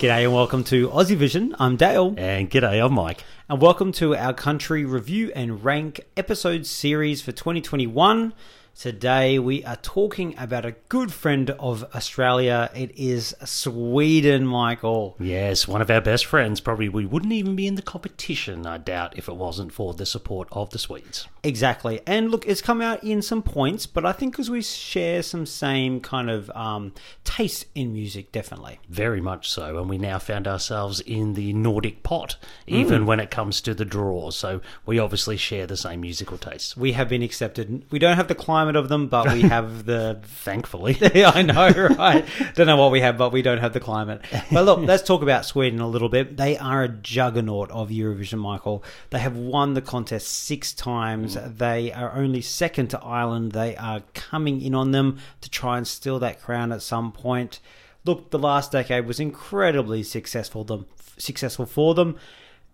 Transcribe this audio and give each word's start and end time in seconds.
G'day 0.00 0.24
and 0.24 0.32
welcome 0.32 0.64
to 0.64 0.88
Aussie 0.88 1.14
Vision. 1.14 1.54
I'm 1.58 1.76
Dale. 1.76 2.14
And 2.16 2.50
g'day, 2.50 2.82
I'm 2.82 2.94
Mike. 2.94 3.22
And 3.50 3.60
welcome 3.60 3.92
to 3.92 4.16
our 4.16 4.32
country 4.32 4.86
review 4.86 5.30
and 5.34 5.62
rank 5.62 6.00
episode 6.16 6.64
series 6.64 7.20
for 7.20 7.32
2021. 7.32 8.32
Today 8.80 9.38
we 9.38 9.62
are 9.66 9.76
talking 9.76 10.34
about 10.38 10.64
a 10.64 10.72
good 10.88 11.12
friend 11.12 11.50
of 11.50 11.84
Australia. 11.94 12.70
It 12.74 12.92
is 12.96 13.36
Sweden, 13.44 14.46
Michael. 14.46 15.16
Yes, 15.20 15.68
one 15.68 15.82
of 15.82 15.90
our 15.90 16.00
best 16.00 16.24
friends. 16.24 16.60
Probably 16.62 16.88
we 16.88 17.04
wouldn't 17.04 17.34
even 17.34 17.54
be 17.54 17.66
in 17.66 17.74
the 17.74 17.82
competition, 17.82 18.66
I 18.66 18.78
doubt, 18.78 19.18
if 19.18 19.28
it 19.28 19.36
wasn't 19.36 19.74
for 19.74 19.92
the 19.92 20.06
support 20.06 20.48
of 20.52 20.70
the 20.70 20.78
Swedes. 20.78 21.28
Exactly. 21.42 22.00
And 22.06 22.30
look, 22.30 22.46
it's 22.46 22.62
come 22.62 22.80
out 22.80 23.04
in 23.04 23.20
some 23.20 23.42
points, 23.42 23.84
but 23.84 24.06
I 24.06 24.12
think 24.12 24.32
because 24.32 24.48
we 24.48 24.62
share 24.62 25.22
some 25.22 25.44
same 25.44 26.00
kind 26.00 26.30
of 26.30 26.48
um, 26.50 26.94
taste 27.22 27.66
in 27.74 27.92
music, 27.92 28.32
definitely. 28.32 28.80
Very 28.88 29.20
much 29.20 29.50
so. 29.50 29.76
And 29.76 29.90
we 29.90 29.98
now 29.98 30.18
found 30.18 30.48
ourselves 30.48 31.00
in 31.00 31.34
the 31.34 31.52
Nordic 31.52 32.02
pot, 32.02 32.36
even 32.66 33.02
mm. 33.02 33.06
when 33.06 33.20
it 33.20 33.30
comes 33.30 33.60
to 33.60 33.74
the 33.74 33.84
draws. 33.84 34.36
So 34.36 34.62
we 34.86 34.98
obviously 34.98 35.36
share 35.36 35.66
the 35.66 35.76
same 35.76 36.00
musical 36.00 36.38
tastes. 36.38 36.78
We 36.78 36.92
have 36.92 37.10
been 37.10 37.22
accepted. 37.22 37.84
We 37.90 37.98
don't 37.98 38.16
have 38.16 38.28
the 38.28 38.34
climate 38.34 38.69
of 38.76 38.88
them, 38.88 39.08
but 39.08 39.32
we 39.32 39.42
have 39.56 39.84
the. 39.84 40.20
Thankfully. 40.22 40.96
yeah, 41.14 41.32
I 41.34 41.42
know, 41.42 41.68
right? 41.98 42.24
don't 42.54 42.66
know 42.66 42.76
what 42.76 42.90
we 42.90 43.00
have, 43.00 43.18
but 43.18 43.32
we 43.32 43.42
don't 43.42 43.58
have 43.58 43.72
the 43.72 43.80
climate. 43.80 44.22
But 44.50 44.64
look, 44.64 44.80
let's 44.80 45.02
talk 45.02 45.22
about 45.22 45.44
Sweden 45.44 45.80
a 45.80 45.88
little 45.88 46.08
bit. 46.08 46.36
They 46.36 46.56
are 46.58 46.82
a 46.82 46.88
juggernaut 46.88 47.70
of 47.70 47.90
Eurovision, 47.90 48.38
Michael. 48.38 48.82
They 49.10 49.18
have 49.18 49.36
won 49.36 49.74
the 49.74 49.82
contest 49.82 50.28
six 50.28 50.72
times. 50.72 51.36
Mm. 51.36 51.58
They 51.58 51.92
are 51.92 52.14
only 52.14 52.40
second 52.40 52.88
to 52.88 53.00
Ireland. 53.00 53.52
They 53.52 53.76
are 53.76 54.02
coming 54.14 54.60
in 54.60 54.74
on 54.74 54.90
them 54.92 55.18
to 55.40 55.50
try 55.50 55.76
and 55.76 55.86
steal 55.86 56.18
that 56.20 56.40
crown 56.40 56.72
at 56.72 56.82
some 56.82 57.12
point. 57.12 57.60
Look, 58.04 58.30
the 58.30 58.38
last 58.38 58.72
decade 58.72 59.06
was 59.06 59.20
incredibly 59.20 60.02
successful 60.02 60.64
them 60.64 60.86
successful 61.18 61.66
for 61.66 61.94
them 61.94 62.18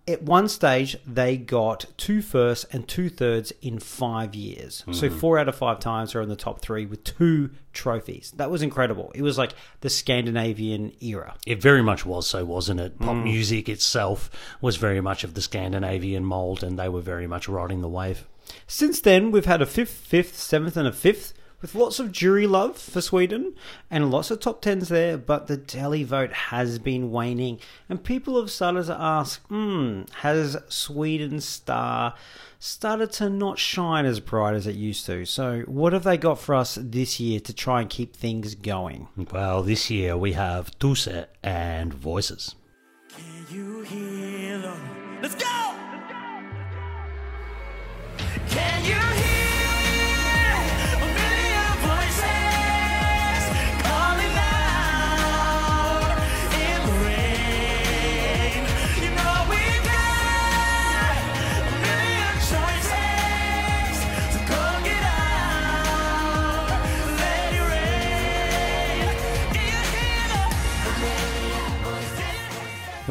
at 0.08 0.22
one 0.22 0.48
stage 0.48 0.96
they 1.06 1.36
got 1.36 1.86
two 1.96 2.22
firsts 2.22 2.64
and 2.72 2.86
two 2.86 3.08
thirds 3.08 3.52
in 3.62 3.78
five 3.78 4.34
years. 4.34 4.82
Mm-hmm. 4.82 4.92
So 4.92 5.10
four 5.10 5.38
out 5.38 5.48
of 5.48 5.56
five 5.56 5.80
times 5.80 6.12
they're 6.12 6.22
in 6.22 6.28
the 6.28 6.36
top 6.36 6.60
three 6.60 6.86
with 6.86 7.02
two 7.04 7.50
trophies. 7.72 8.32
That 8.36 8.50
was 8.50 8.62
incredible. 8.62 9.12
It 9.14 9.22
was 9.22 9.36
like 9.36 9.52
the 9.80 9.90
Scandinavian 9.90 10.92
era. 11.00 11.36
It 11.46 11.60
very 11.60 11.82
much 11.82 12.06
was 12.06 12.26
so, 12.26 12.44
wasn't 12.44 12.80
it? 12.80 12.98
Pop 12.98 13.16
mm. 13.16 13.24
music 13.24 13.68
itself 13.68 14.30
was 14.60 14.76
very 14.76 15.00
much 15.00 15.24
of 15.24 15.34
the 15.34 15.42
Scandinavian 15.42 16.24
mold, 16.24 16.62
and 16.62 16.78
they 16.78 16.88
were 16.88 17.00
very 17.00 17.26
much 17.26 17.48
riding 17.48 17.80
the 17.80 17.88
wave. 17.88 18.26
Since 18.66 19.00
then, 19.00 19.32
we've 19.32 19.44
had 19.44 19.60
a 19.60 19.66
fifth, 19.66 19.91
fifth, 19.91 20.36
seventh, 20.36 20.76
and 20.76 20.86
a 20.86 20.92
fifth 20.92 21.32
with 21.60 21.74
lots 21.74 21.98
of 21.98 22.12
jury 22.12 22.46
love 22.46 22.76
for 22.76 23.00
Sweden 23.00 23.54
and 23.90 24.10
lots 24.10 24.30
of 24.30 24.40
top 24.40 24.62
tens 24.62 24.88
there, 24.88 25.16
but 25.16 25.46
the 25.46 25.56
televote 25.56 26.32
has 26.32 26.78
been 26.78 27.10
waning, 27.10 27.58
and 27.88 28.02
people 28.02 28.38
have 28.40 28.50
started 28.50 28.86
to 28.86 29.00
ask, 29.00 29.40
hmm, 29.46 30.02
has 30.20 30.56
Sweden's 30.68 31.44
star 31.44 32.14
started 32.58 33.12
to 33.12 33.30
not 33.30 33.58
shine 33.58 34.04
as 34.04 34.20
bright 34.20 34.54
as 34.54 34.66
it 34.66 34.74
used 34.74 35.06
to? 35.06 35.24
So, 35.24 35.60
what 35.62 35.92
have 35.92 36.04
they 36.04 36.16
got 36.16 36.38
for 36.38 36.54
us 36.54 36.78
this 36.80 37.18
year 37.20 37.40
to 37.40 37.52
try 37.52 37.80
and 37.80 37.91
keep 37.91 38.14
things 38.14 38.54
going? 38.54 39.08
Well, 39.30 39.62
this 39.62 39.91
year 39.91 40.16
we 40.16 40.32
have 40.32 40.76
Tusse 40.78 41.26
and 41.42 41.94
Voices. 41.94 42.54
Let's 45.22 45.34
go! 45.34 45.74
Can 48.48 48.84
you 48.84 48.94
hear? 48.94 49.35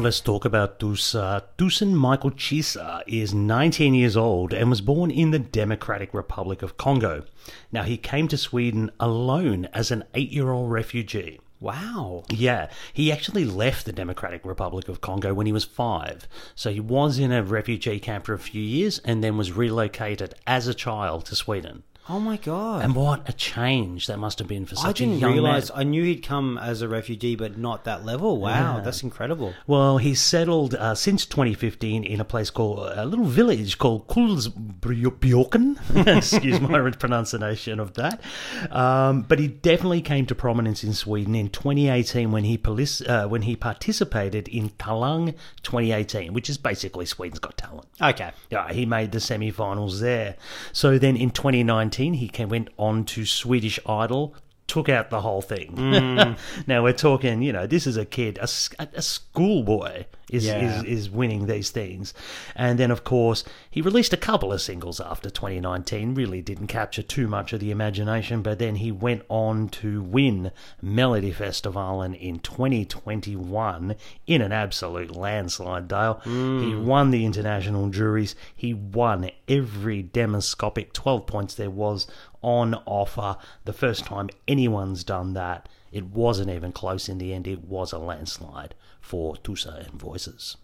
Let's 0.06 0.20
talk 0.20 0.44
about 0.44 0.78
Tusse. 0.78 1.42
Tousin 1.58 1.96
Michael 1.96 2.30
Chiza 2.30 3.02
is 3.08 3.34
19 3.34 3.92
years 3.92 4.16
old 4.16 4.52
and 4.52 4.70
was 4.70 4.80
born 4.80 5.10
in 5.10 5.32
the 5.32 5.40
Democratic 5.40 6.14
Republic 6.14 6.62
of 6.62 6.76
Congo. 6.76 7.24
Now, 7.72 7.82
he 7.82 7.96
came 7.96 8.28
to 8.28 8.36
Sweden 8.36 8.92
alone 9.00 9.64
as 9.74 9.90
an 9.90 10.04
eight 10.14 10.30
year 10.30 10.52
old 10.52 10.70
refugee. 10.70 11.40
Wow. 11.58 12.22
Yeah, 12.30 12.70
he 12.92 13.10
actually 13.10 13.44
left 13.44 13.84
the 13.84 13.92
Democratic 13.92 14.46
Republic 14.46 14.88
of 14.88 15.00
Congo 15.00 15.34
when 15.34 15.46
he 15.46 15.52
was 15.52 15.64
five. 15.64 16.28
So 16.54 16.70
he 16.70 16.78
was 16.78 17.18
in 17.18 17.32
a 17.32 17.42
refugee 17.42 17.98
camp 17.98 18.26
for 18.26 18.34
a 18.34 18.38
few 18.38 18.62
years 18.62 19.00
and 19.00 19.24
then 19.24 19.36
was 19.36 19.50
relocated 19.50 20.36
as 20.46 20.68
a 20.68 20.74
child 20.74 21.24
to 21.24 21.34
Sweden. 21.34 21.82
Oh 22.08 22.20
my 22.20 22.36
god! 22.36 22.84
And 22.84 22.94
what 22.94 23.28
a 23.28 23.32
change 23.32 24.06
that 24.06 24.18
must 24.18 24.38
have 24.38 24.46
been 24.46 24.64
for 24.64 24.76
such 24.76 24.86
I 24.86 24.92
didn't 24.92 25.14
a 25.14 25.18
young 25.18 25.32
realize. 25.32 25.70
man. 25.70 25.80
I 25.80 25.82
knew 25.82 26.04
he'd 26.04 26.22
come 26.22 26.56
as 26.56 26.80
a 26.80 26.88
refugee, 26.88 27.34
but 27.34 27.58
not 27.58 27.82
that 27.84 28.04
level. 28.04 28.40
Wow, 28.40 28.76
yeah. 28.76 28.82
that's 28.84 29.02
incredible. 29.02 29.54
Well, 29.66 29.98
he's 29.98 30.20
settled 30.20 30.76
uh, 30.76 30.94
since 30.94 31.26
2015 31.26 32.04
in 32.04 32.20
a 32.20 32.24
place 32.24 32.50
called 32.50 32.78
a 32.94 33.04
little 33.04 33.24
village 33.24 33.78
called 33.78 34.06
Kulsbjorken. 34.06 35.78
Excuse 36.16 36.60
my 36.60 36.90
pronunciation 36.92 37.80
of 37.80 37.94
that. 37.94 38.20
Um, 38.70 39.22
but 39.22 39.40
he 39.40 39.48
definitely 39.48 40.02
came 40.02 40.26
to 40.26 40.34
prominence 40.36 40.84
in 40.84 40.92
Sweden 40.92 41.34
in 41.34 41.48
2018 41.48 42.30
when 42.30 42.44
he 42.44 42.56
uh, 43.08 43.26
when 43.26 43.42
he 43.42 43.56
participated 43.56 44.46
in 44.46 44.70
Talang 44.70 45.34
2018, 45.64 46.32
which 46.32 46.48
is 46.48 46.56
basically 46.56 47.04
Sweden's 47.04 47.40
Got 47.40 47.56
Talent. 47.56 47.88
Okay. 48.00 48.30
Yeah, 48.50 48.72
he 48.72 48.86
made 48.86 49.10
the 49.10 49.18
semi-finals 49.18 50.00
there. 50.00 50.36
So 50.72 50.98
then 50.98 51.16
in 51.16 51.30
2019 51.30 51.95
he 51.96 52.28
came, 52.28 52.48
went 52.48 52.68
on 52.78 53.04
to 53.04 53.24
Swedish 53.24 53.78
Idol, 53.86 54.34
took 54.76 54.90
out 54.90 55.08
the 55.08 55.22
whole 55.22 55.40
thing. 55.40 55.74
Mm. 55.74 56.38
now 56.66 56.82
we're 56.82 56.92
talking, 56.92 57.40
you 57.40 57.50
know, 57.50 57.66
this 57.66 57.86
is 57.86 57.96
a 57.96 58.04
kid, 58.04 58.36
a, 58.36 58.48
a 58.78 59.00
schoolboy 59.00 60.04
is, 60.30 60.44
yeah. 60.44 60.82
is 60.82 60.84
is 60.84 61.10
winning 61.10 61.46
these 61.46 61.70
things, 61.70 62.12
and 62.54 62.78
then 62.78 62.90
of 62.90 63.04
course 63.04 63.44
he 63.70 63.80
released 63.80 64.12
a 64.12 64.18
couple 64.18 64.52
of 64.52 64.60
singles 64.60 65.00
after 65.00 65.30
2019. 65.30 66.14
Really 66.14 66.42
didn't 66.42 66.66
capture 66.66 67.02
too 67.02 67.26
much 67.26 67.54
of 67.54 67.60
the 67.60 67.70
imagination, 67.70 68.42
but 68.42 68.58
then 68.58 68.76
he 68.76 68.92
went 68.92 69.22
on 69.28 69.68
to 69.68 70.02
win 70.02 70.50
Melodifestivalen 70.84 72.18
in 72.18 72.40
2021 72.40 73.94
in 74.26 74.42
an 74.42 74.52
absolute 74.52 75.14
landslide. 75.14 75.88
Dale, 75.88 76.20
mm. 76.24 76.66
he 76.66 76.74
won 76.74 77.12
the 77.12 77.24
international 77.24 77.88
juries. 77.88 78.34
He 78.54 78.74
won 78.74 79.30
every 79.48 80.02
demoscopic 80.02 80.92
12 80.92 81.26
points 81.26 81.54
there 81.54 81.70
was 81.70 82.08
on 82.46 82.76
offer. 82.86 83.36
The 83.64 83.72
first 83.72 84.04
time 84.04 84.30
anyone's 84.46 85.02
done 85.02 85.34
that. 85.34 85.68
It 85.90 86.04
wasn't 86.04 86.50
even 86.50 86.70
close 86.70 87.08
in 87.08 87.18
the 87.18 87.34
end. 87.34 87.48
It 87.48 87.64
was 87.64 87.92
a 87.92 87.98
landslide 87.98 88.76
for 89.00 89.36
Tusse 89.38 89.66
and 89.66 90.00
Voices. 90.00 90.56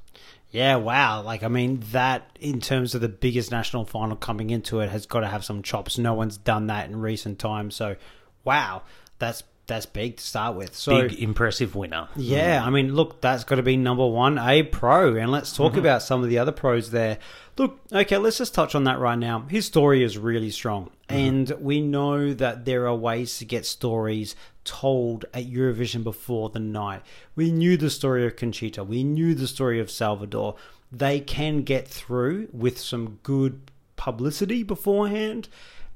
Yeah, 0.53 0.77
wow. 0.77 1.23
Like, 1.23 1.43
I 1.43 1.49
mean, 1.49 1.83
that 1.91 2.39
in 2.39 2.61
terms 2.61 2.95
of 2.95 3.01
the 3.01 3.09
biggest 3.09 3.51
national 3.51 3.85
final 3.85 4.17
coming 4.17 4.51
into 4.51 4.79
it 4.79 4.91
has 4.91 5.07
got 5.07 5.21
to 5.21 5.27
have 5.27 5.45
some 5.45 5.63
chops. 5.63 5.99
No 5.99 6.15
one's 6.15 6.37
done 6.37 6.69
that 6.69 6.89
in 6.89 7.01
recent 7.01 7.41
times. 7.41 7.75
So, 7.75 7.97
wow, 8.45 8.83
that's 9.19 9.43
that's 9.73 9.87
big 9.87 10.19
to 10.19 10.23
start 10.23 10.55
with. 10.55 10.77
So 10.77 11.09
big, 11.09 11.19
impressive 11.19 11.75
winner. 11.75 12.09
Yeah, 12.15 12.61
mm. 12.61 12.67
I 12.67 12.71
mean, 12.71 12.95
look, 12.95 13.23
that's 13.23 13.45
got 13.45 13.57
to 13.57 13.63
be 13.63 13.79
number 13.79 14.07
one, 14.07 14.39
a 14.39 14.63
pro. 14.63 15.17
And 15.17 15.33
let's 15.33 15.57
talk 15.57 15.73
mm-hmm. 15.73 15.81
about 15.81 16.03
some 16.03 16.23
of 16.23 16.29
the 16.29 16.39
other 16.39 16.53
pros 16.53 16.91
there. 16.91 17.19
Look, 17.57 17.81
okay, 17.91 18.19
let's 18.19 18.39
just 18.39 18.55
touch 18.55 18.75
on 18.75 18.85
that 18.85 18.99
right 18.99 19.19
now. 19.19 19.41
His 19.49 19.65
story 19.65 20.03
is 20.05 20.19
really 20.19 20.51
strong, 20.51 20.91
mm-hmm. 21.09 21.17
and 21.17 21.51
we 21.61 21.81
know 21.81 22.35
that 22.35 22.67
there 22.67 22.87
are 22.87 22.95
ways 22.95 23.39
to 23.39 23.47
get 23.47 23.65
stories 23.65 24.37
told 24.65 25.25
at 25.33 25.51
Eurovision 25.51 26.05
before 26.05 26.51
the 26.51 26.61
night. 26.61 27.03
We 27.35 27.51
knew 27.51 27.77
the 27.79 27.91
story 27.91 28.27
of 28.27 28.37
Conchita. 28.37 28.85
We 28.85 29.03
knew 29.03 29.35
the 29.35 29.49
story 29.49 29.81
of 29.81 29.91
Salvador. 29.91 30.55
They 30.91 31.21
can 31.21 31.63
get 31.63 31.89
through 31.89 32.49
with 32.53 32.79
some 32.79 33.19
good 33.23 33.71
publicity 33.97 34.63
beforehand 34.63 35.49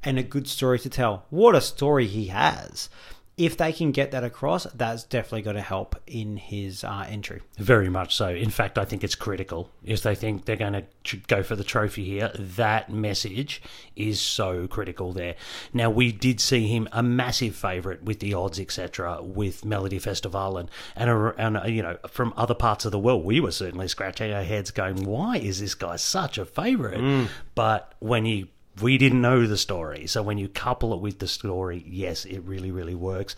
and 0.02 0.19
a 0.19 0.22
good 0.22 0.49
story 0.49 0.79
to 0.79 0.88
tell. 0.88 1.26
What 1.31 1.55
a 1.55 1.61
story 1.61 2.06
he 2.06 2.29
has 2.29 2.88
if 3.37 3.59
they 3.59 3.71
can 3.71 3.93
get 3.93 4.12
that 4.12 4.25
across, 4.25 4.65
that's 4.75 5.05
definitely 5.05 5.43
going 5.43 5.56
to 5.56 5.62
help 5.62 5.94
in 6.06 6.38
his 6.38 6.83
uh, 6.83 7.05
entry. 7.06 7.43
Very 7.59 7.91
much 7.91 8.17
so. 8.17 8.31
In 8.31 8.49
fact, 8.49 8.79
I 8.79 8.87
think 8.87 9.05
it's 9.05 9.15
critical. 9.15 9.71
If 9.85 10.03
they 10.03 10.15
think 10.15 10.47
they're 10.47 10.56
going 10.56 10.87
to 11.05 11.17
go 11.27 11.43
for 11.43 11.55
the 11.55 11.65
trophy 11.65 12.05
here, 12.05 12.31
that 12.35 12.91
message 12.91 13.61
is 13.94 14.23
so 14.23 14.67
critical 14.67 15.12
there. 15.12 15.35
Now, 15.75 15.91
we 15.91 16.12
did 16.12 16.41
see 16.41 16.67
him 16.67 16.88
a 16.93 17.03
massive 17.03 17.55
favourite 17.55 18.03
with 18.03 18.21
the 18.21 18.33
odds, 18.33 18.59
etc., 18.59 19.21
with 19.23 19.62
Melodifestival, 19.65 20.59
and 20.59 20.71
and, 20.97 21.35
and 21.37 21.56
uh, 21.59 21.67
you 21.67 21.82
know 21.82 21.99
from 22.09 22.32
other 22.39 22.55
parts 22.55 22.87
of 22.87 22.93
the 22.93 22.99
world, 22.99 23.23
we 23.23 23.41
were 23.41 23.53
certainly 23.53 23.89
scratching 23.89 24.32
our 24.32 24.44
heads, 24.44 24.71
going, 24.71 25.05
"Why 25.05 25.37
is 25.37 25.61
this 25.61 25.75
guy 25.75 25.97
such 25.97 26.39
a 26.39 26.47
favourite?" 26.47 27.00
Mm. 27.00 27.29
But 27.55 27.93
when 27.99 28.25
you 28.25 28.49
we 28.81 28.99
didn't 28.99 29.23
know 29.23 29.46
the 29.46 29.56
story. 29.56 30.06
So 30.06 30.23
when 30.23 30.38
you 30.38 30.49
couple 30.49 30.93
it 30.93 31.00
with 31.00 31.19
the 31.19 31.28
story, 31.28 31.84
yes, 31.87 32.25
it 32.25 32.40
really, 32.40 32.70
really 32.70 32.94
works. 32.94 33.37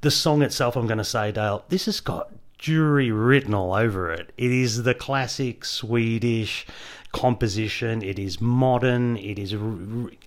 The 0.00 0.10
song 0.10 0.42
itself, 0.42 0.76
I'm 0.76 0.86
going 0.86 0.98
to 0.98 1.04
say, 1.04 1.32
Dale, 1.32 1.64
this 1.68 1.86
has 1.86 2.00
got 2.00 2.30
jury 2.58 3.10
written 3.10 3.54
all 3.54 3.74
over 3.74 4.12
it. 4.12 4.32
It 4.36 4.50
is 4.50 4.82
the 4.82 4.94
classic 4.94 5.64
Swedish 5.64 6.66
composition. 7.12 8.02
It 8.02 8.18
is 8.18 8.40
modern. 8.40 9.16
It 9.16 9.38
is 9.38 9.52
r- 9.54 9.60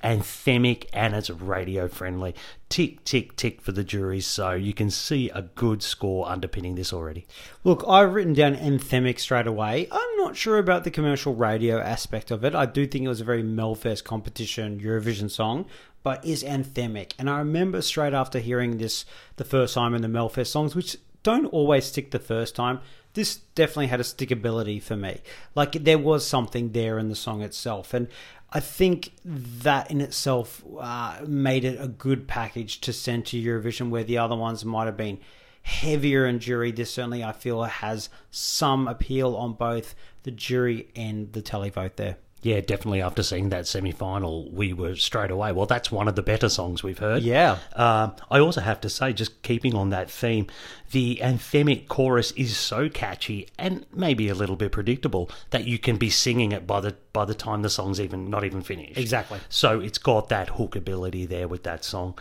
anthemic, 0.03 0.85
and 0.93 1.15
it's 1.15 1.29
radio 1.29 1.87
friendly. 1.87 2.35
Tick, 2.69 3.03
tick, 3.03 3.35
tick 3.35 3.61
for 3.61 3.71
the 3.71 3.83
jury. 3.83 4.19
So 4.19 4.51
you 4.51 4.73
can 4.73 4.89
see 4.89 5.29
a 5.29 5.43
good 5.43 5.81
score 5.81 6.27
underpinning 6.27 6.75
this 6.75 6.91
already. 6.91 7.25
Look, 7.63 7.83
I've 7.87 8.13
written 8.13 8.33
down 8.33 8.55
anthemic 8.55 9.19
straight 9.19 9.47
away. 9.47 9.87
I'm 9.91 10.17
not 10.17 10.35
sure 10.35 10.57
about 10.57 10.83
the 10.83 10.91
commercial 10.91 11.35
radio 11.35 11.79
aspect 11.79 12.31
of 12.31 12.43
it. 12.43 12.55
I 12.55 12.65
do 12.65 12.85
think 12.85 13.05
it 13.05 13.09
was 13.09 13.21
a 13.21 13.25
very 13.25 13.43
Melfest 13.43 14.03
competition 14.03 14.79
Eurovision 14.79 15.29
song, 15.29 15.65
but 16.03 16.23
is 16.25 16.43
anthemic. 16.43 17.13
And 17.17 17.29
I 17.29 17.39
remember 17.39 17.81
straight 17.81 18.13
after 18.13 18.39
hearing 18.39 18.77
this 18.77 19.05
the 19.37 19.45
first 19.45 19.73
time 19.73 19.93
in 19.93 20.01
the 20.01 20.07
Melfest 20.07 20.47
songs, 20.47 20.75
which 20.75 20.97
don't 21.23 21.45
always 21.47 21.85
stick 21.85 22.11
the 22.11 22.19
first 22.19 22.55
time. 22.55 22.81
This 23.13 23.37
definitely 23.55 23.87
had 23.87 23.99
a 23.99 24.03
stickability 24.03 24.81
for 24.81 24.95
me. 24.95 25.21
Like 25.55 25.73
there 25.73 25.99
was 25.99 26.25
something 26.25 26.71
there 26.71 26.97
in 26.97 27.09
the 27.09 27.15
song 27.15 27.41
itself, 27.41 27.93
and 27.93 28.07
I 28.51 28.59
think 28.59 29.13
that 29.25 29.89
in 29.89 30.01
itself 30.01 30.63
uh, 30.79 31.19
made 31.27 31.65
it 31.65 31.79
a 31.81 31.87
good 31.87 32.27
package 32.27 32.81
to 32.81 32.93
send 32.93 33.25
to 33.27 33.41
Eurovision, 33.41 33.89
where 33.89 34.03
the 34.03 34.17
other 34.17 34.35
ones 34.35 34.63
might 34.65 34.85
have 34.85 34.97
been 34.97 35.19
heavier 35.63 36.25
in 36.25 36.39
jury. 36.39 36.71
This 36.71 36.93
certainly, 36.93 37.23
I 37.23 37.31
feel, 37.31 37.63
has 37.63 38.09
some 38.29 38.87
appeal 38.87 39.35
on 39.35 39.53
both 39.53 39.95
the 40.23 40.31
jury 40.31 40.89
and 40.95 41.33
the 41.33 41.41
televote 41.41 41.95
there. 41.95 42.17
Yeah, 42.43 42.59
definitely. 42.59 43.01
After 43.01 43.23
seeing 43.23 43.49
that 43.49 43.67
semi 43.67 43.91
final, 43.91 44.51
we 44.51 44.73
were 44.73 44.95
straight 44.95 45.31
away. 45.31 45.51
Well, 45.51 45.65
that's 45.65 45.91
one 45.91 46.07
of 46.07 46.15
the 46.15 46.21
better 46.21 46.49
songs 46.49 46.83
we've 46.83 46.99
heard. 46.99 47.23
Yeah. 47.23 47.57
Um, 47.75 48.15
I 48.29 48.39
also 48.39 48.61
have 48.61 48.81
to 48.81 48.89
say, 48.89 49.13
just 49.13 49.41
keeping 49.41 49.73
on 49.73 49.89
that 49.89 50.11
theme, 50.11 50.47
the 50.91 51.19
anthemic 51.23 51.87
chorus 51.87 52.31
is 52.33 52.55
so 52.55 52.89
catchy 52.89 53.47
and 53.57 53.85
maybe 53.93 54.29
a 54.29 54.35
little 54.35 54.55
bit 54.55 54.71
predictable 54.71 55.29
that 55.49 55.65
you 55.65 55.79
can 55.79 55.97
be 55.97 56.09
singing 56.09 56.51
it 56.51 56.67
by 56.67 56.81
the 56.81 56.95
by 57.13 57.25
the 57.25 57.33
time 57.33 57.61
the 57.61 57.69
song's 57.69 58.01
even 58.01 58.29
not 58.29 58.43
even 58.43 58.61
finished. 58.61 58.97
Exactly. 58.97 59.39
So 59.49 59.79
it's 59.79 59.97
got 59.97 60.29
that 60.29 60.49
hook 60.49 60.75
ability 60.75 61.25
there 61.25 61.47
with 61.47 61.63
that 61.63 61.83
song. 61.83 62.17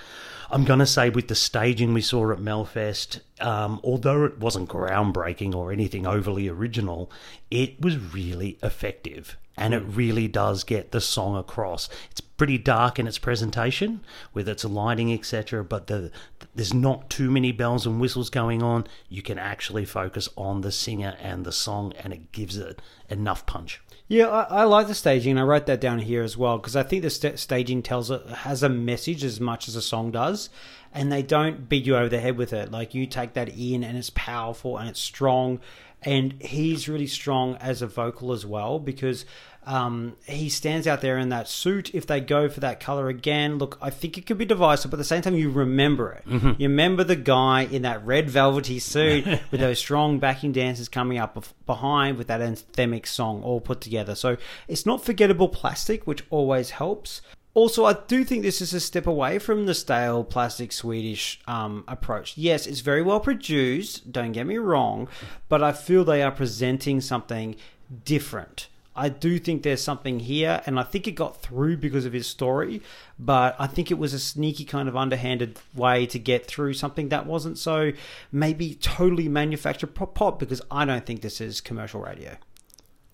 I'm 0.50 0.64
going 0.64 0.80
to 0.80 0.86
say 0.86 1.08
with 1.08 1.28
the 1.28 1.34
staging 1.34 1.94
we 1.94 2.02
saw 2.02 2.30
at 2.30 2.38
Melfest, 2.38 3.20
um, 3.40 3.80
although 3.82 4.24
it 4.24 4.38
wasn't 4.38 4.68
groundbreaking 4.68 5.54
or 5.54 5.72
anything 5.72 6.06
overly 6.06 6.48
original, 6.48 7.10
it 7.50 7.80
was 7.80 7.98
really 7.98 8.58
effective 8.62 9.36
and 9.56 9.74
it 9.74 9.80
really 9.80 10.28
does 10.28 10.64
get 10.64 10.92
the 10.92 11.00
song 11.00 11.36
across. 11.36 11.88
It's 12.10 12.20
pretty 12.20 12.58
dark 12.58 12.98
in 12.98 13.06
its 13.06 13.18
presentation 13.18 14.02
with 14.32 14.48
its 14.48 14.64
lighting, 14.64 15.12
etc. 15.12 15.62
But 15.62 15.88
the, 15.88 16.10
there's 16.54 16.74
not 16.74 17.10
too 17.10 17.30
many 17.30 17.52
bells 17.52 17.86
and 17.86 18.00
whistles 18.00 18.30
going 18.30 18.62
on. 18.62 18.86
You 19.08 19.22
can 19.22 19.38
actually 19.38 19.84
focus 19.84 20.28
on 20.36 20.62
the 20.62 20.72
singer 20.72 21.16
and 21.20 21.44
the 21.44 21.52
song, 21.52 21.92
and 22.02 22.12
it 22.12 22.32
gives 22.32 22.56
it 22.56 22.80
enough 23.08 23.44
punch. 23.46 23.80
Yeah, 24.08 24.28
I, 24.28 24.62
I 24.62 24.64
like 24.64 24.88
the 24.88 24.94
staging, 24.94 25.32
and 25.32 25.40
I 25.40 25.44
wrote 25.44 25.66
that 25.66 25.80
down 25.80 26.00
here 26.00 26.22
as 26.22 26.36
well 26.36 26.58
because 26.58 26.76
I 26.76 26.82
think 26.82 27.02
the 27.02 27.10
st- 27.10 27.38
staging 27.38 27.82
tells 27.82 28.10
it 28.10 28.26
has 28.26 28.62
a 28.62 28.68
message 28.68 29.22
as 29.22 29.40
much 29.40 29.68
as 29.68 29.76
a 29.76 29.82
song 29.82 30.10
does, 30.10 30.50
and 30.94 31.10
they 31.10 31.22
don't 31.22 31.68
beat 31.68 31.86
you 31.86 31.96
over 31.96 32.08
the 32.08 32.20
head 32.20 32.36
with 32.36 32.52
it. 32.52 32.70
Like 32.70 32.94
you 32.94 33.06
take 33.06 33.34
that 33.34 33.48
in, 33.48 33.84
and 33.84 33.96
it's 33.96 34.10
powerful 34.10 34.78
and 34.78 34.88
it's 34.88 35.00
strong, 35.00 35.60
and 36.02 36.34
he's 36.42 36.88
really 36.88 37.06
strong 37.06 37.56
as 37.56 37.82
a 37.82 37.86
vocal 37.86 38.32
as 38.32 38.44
well 38.44 38.78
because 38.78 39.24
um, 39.64 40.16
he 40.26 40.48
stands 40.48 40.86
out 40.86 41.00
there 41.00 41.18
in 41.18 41.28
that 41.28 41.48
suit. 41.48 41.94
If 41.94 42.06
they 42.06 42.20
go 42.20 42.48
for 42.48 42.60
that 42.60 42.80
color 42.80 43.08
again, 43.08 43.58
look, 43.58 43.78
I 43.80 43.90
think 43.90 44.18
it 44.18 44.26
could 44.26 44.38
be 44.38 44.44
divisive, 44.44 44.90
but 44.90 44.96
at 44.96 44.98
the 44.98 45.04
same 45.04 45.22
time, 45.22 45.36
you 45.36 45.50
remember 45.50 46.12
it. 46.12 46.28
Mm-hmm. 46.28 46.60
You 46.60 46.68
remember 46.68 47.04
the 47.04 47.16
guy 47.16 47.62
in 47.62 47.82
that 47.82 48.04
red 48.04 48.28
velvety 48.28 48.80
suit 48.80 49.24
with 49.50 49.60
those 49.60 49.78
strong 49.78 50.18
backing 50.18 50.52
dancers 50.52 50.88
coming 50.88 51.18
up 51.18 51.36
bef- 51.36 51.52
behind 51.66 52.18
with 52.18 52.26
that 52.26 52.40
anthemic 52.40 53.06
song 53.06 53.42
all 53.42 53.60
put 53.60 53.80
together. 53.80 54.14
So 54.16 54.36
it's 54.66 54.84
not 54.84 55.04
forgettable 55.04 55.48
plastic, 55.48 56.06
which 56.06 56.24
always 56.30 56.70
helps. 56.70 57.22
Also, 57.54 57.84
I 57.84 57.92
do 57.92 58.24
think 58.24 58.42
this 58.42 58.62
is 58.62 58.72
a 58.72 58.80
step 58.80 59.06
away 59.06 59.38
from 59.38 59.66
the 59.66 59.74
stale 59.74 60.24
plastic 60.24 60.72
Swedish 60.72 61.38
um, 61.46 61.84
approach. 61.86 62.38
Yes, 62.38 62.66
it's 62.66 62.80
very 62.80 63.02
well 63.02 63.20
produced, 63.20 64.10
don't 64.10 64.32
get 64.32 64.46
me 64.46 64.56
wrong, 64.56 65.08
but 65.50 65.62
I 65.62 65.72
feel 65.72 66.02
they 66.02 66.22
are 66.22 66.30
presenting 66.30 67.02
something 67.02 67.56
different. 68.04 68.68
I 68.94 69.08
do 69.08 69.38
think 69.38 69.62
there's 69.62 69.82
something 69.82 70.20
here, 70.20 70.62
and 70.66 70.78
I 70.78 70.82
think 70.82 71.06
it 71.06 71.12
got 71.12 71.40
through 71.40 71.78
because 71.78 72.04
of 72.04 72.12
his 72.12 72.26
story, 72.26 72.82
but 73.18 73.56
I 73.58 73.66
think 73.66 73.90
it 73.90 73.98
was 73.98 74.12
a 74.12 74.18
sneaky 74.18 74.64
kind 74.64 74.88
of 74.88 74.96
underhanded 74.96 75.58
way 75.74 76.06
to 76.06 76.18
get 76.18 76.46
through 76.46 76.74
something 76.74 77.08
that 77.08 77.26
wasn't 77.26 77.56
so 77.58 77.92
maybe 78.30 78.74
totally 78.74 79.28
manufactured 79.28 79.94
pop 79.94 80.14
pop 80.14 80.38
because 80.38 80.60
I 80.70 80.84
don't 80.84 81.06
think 81.06 81.22
this 81.22 81.40
is 81.40 81.60
commercial 81.60 82.00
radio. 82.00 82.36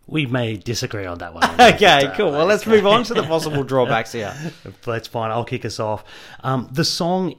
We 0.09 0.25
may 0.25 0.57
disagree 0.57 1.05
on 1.05 1.19
that 1.19 1.35
one. 1.35 1.45
Okay, 1.61 2.11
cool. 2.17 2.33
Well, 2.33 2.47
let's 2.47 2.67
move 2.67 2.87
on 2.87 3.05
to 3.05 3.15
the 3.15 3.23
possible 3.23 3.63
drawbacks 3.63 4.13
here. 4.13 4.35
That's 4.85 5.07
fine. 5.07 5.31
I'll 5.31 5.45
kick 5.45 5.67
us 5.67 5.79
off. 5.79 6.03
Um, 6.43 6.69
the 6.73 6.85
song, 6.85 7.35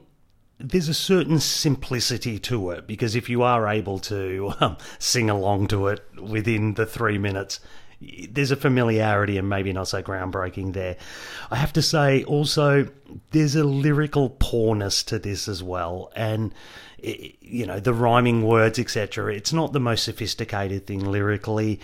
there's 0.58 0.88
a 0.88 0.94
certain 0.94 1.40
simplicity 1.40 2.38
to 2.38 2.70
it 2.70 2.86
because 2.86 3.16
if 3.16 3.28
you 3.28 3.42
are 3.42 3.66
able 3.66 3.98
to 4.00 4.52
um, 4.60 4.76
sing 5.00 5.28
along 5.28 5.66
to 5.68 5.88
it 5.88 6.04
within 6.20 6.74
the 6.74 6.86
three 6.86 7.18
minutes, 7.18 7.58
there's 8.00 8.50
a 8.50 8.56
familiarity 8.56 9.36
and 9.36 9.48
maybe 9.48 9.72
not 9.72 9.88
so 9.88 10.02
groundbreaking 10.02 10.72
there. 10.72 10.96
I 11.50 11.56
have 11.56 11.72
to 11.74 11.82
say 11.82 12.24
also 12.24 12.88
there's 13.32 13.56
a 13.56 13.64
lyrical 13.64 14.30
poorness 14.38 15.02
to 15.04 15.18
this 15.18 15.48
as 15.48 15.62
well, 15.62 16.10
and 16.16 16.54
you 17.02 17.66
know 17.66 17.80
the 17.80 17.94
rhyming 17.94 18.42
words 18.42 18.78
etc. 18.78 19.34
It's 19.34 19.52
not 19.52 19.72
the 19.72 19.80
most 19.80 20.04
sophisticated 20.04 20.86
thing 20.86 21.04
lyrically. 21.04 21.80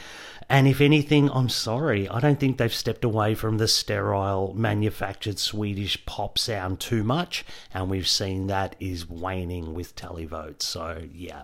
And 0.49 0.69
if 0.69 0.81
anything, 0.81 1.29
I'm 1.31 1.49
sorry, 1.49 2.09
I 2.09 2.21
don't 2.21 2.39
think 2.39 2.57
they've 2.57 2.73
stepped 2.73 3.05
away 3.05 3.35
from 3.35 3.59
the 3.59 3.67
sterile, 3.67 4.55
manufactured 4.55 5.41
Swedish 5.41 6.07
pop 6.07 6.39
sound 6.39 6.79
too 6.79 7.03
much, 7.03 7.45
and 7.75 7.91
we've 7.91 8.07
seen 8.07 8.47
that 8.47 8.77
is 8.79 9.11
waning 9.11 9.75
with 9.75 9.97
televotes. 9.97 10.63
So, 10.63 11.03
yeah. 11.13 11.43